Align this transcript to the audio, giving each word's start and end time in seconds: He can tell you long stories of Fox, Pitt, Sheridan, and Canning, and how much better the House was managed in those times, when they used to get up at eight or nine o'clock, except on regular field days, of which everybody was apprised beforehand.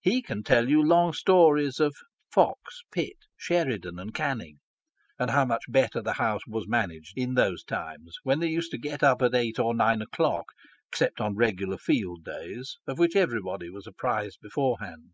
He 0.00 0.22
can 0.22 0.42
tell 0.42 0.68
you 0.68 0.82
long 0.82 1.12
stories 1.12 1.78
of 1.78 1.94
Fox, 2.32 2.82
Pitt, 2.92 3.12
Sheridan, 3.36 4.00
and 4.00 4.12
Canning, 4.12 4.58
and 5.20 5.30
how 5.30 5.44
much 5.44 5.66
better 5.68 6.02
the 6.02 6.14
House 6.14 6.40
was 6.48 6.66
managed 6.66 7.16
in 7.16 7.34
those 7.34 7.62
times, 7.62 8.16
when 8.24 8.40
they 8.40 8.48
used 8.48 8.72
to 8.72 8.76
get 8.78 9.04
up 9.04 9.22
at 9.22 9.36
eight 9.36 9.60
or 9.60 9.74
nine 9.76 10.02
o'clock, 10.02 10.46
except 10.90 11.20
on 11.20 11.36
regular 11.36 11.78
field 11.78 12.24
days, 12.24 12.78
of 12.88 12.98
which 12.98 13.14
everybody 13.14 13.70
was 13.70 13.86
apprised 13.86 14.40
beforehand. 14.42 15.12